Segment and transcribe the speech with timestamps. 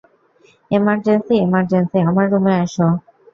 [0.71, 2.87] Emergency, emergency, আমার রুমে আসো।